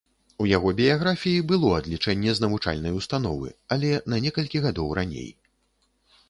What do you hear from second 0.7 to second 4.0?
біяграфіі было адлічэнне з навучальнай установы, але